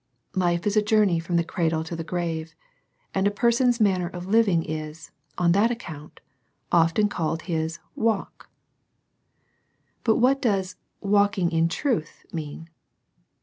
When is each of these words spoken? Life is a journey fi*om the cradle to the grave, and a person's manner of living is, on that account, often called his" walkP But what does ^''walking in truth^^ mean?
Life 0.33 0.65
is 0.65 0.75
a 0.75 0.81
journey 0.81 1.19
fi*om 1.19 1.35
the 1.37 1.43
cradle 1.43 1.83
to 1.83 1.95
the 1.95 2.03
grave, 2.03 2.55
and 3.13 3.27
a 3.27 3.29
person's 3.29 3.79
manner 3.79 4.07
of 4.07 4.25
living 4.25 4.65
is, 4.65 5.11
on 5.37 5.51
that 5.51 5.69
account, 5.69 6.21
often 6.71 7.07
called 7.07 7.43
his" 7.43 7.77
walkP 7.95 8.47
But 10.03 10.15
what 10.15 10.41
does 10.41 10.75
^''walking 11.03 11.51
in 11.53 11.67
truth^^ 11.67 12.23
mean? 12.33 12.71